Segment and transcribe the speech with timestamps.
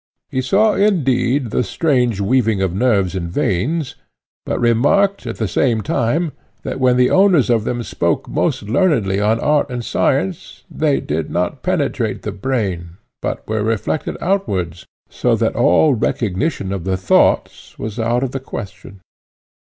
[0.31, 3.93] He saw indeed the strange weaving of nerves and veins,
[4.47, 6.31] but remarked at the same time,
[6.63, 11.29] that when the owners of them spoke most learnedly on art and science, they did
[11.29, 17.77] not penetrate the brain, but were reflected outwards, so that all recognition of the thoughts
[17.77, 19.01] was out of the question.